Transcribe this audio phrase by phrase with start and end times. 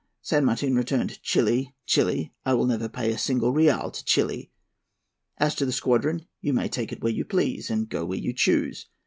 [0.23, 1.75] San Martin returned, 'Chili!
[1.85, 2.33] Chili!
[2.43, 4.49] I will never pay a single real to Chili!
[5.37, 8.33] As to the squadron, you may take it where you please, and go where you
[8.33, 8.87] choose.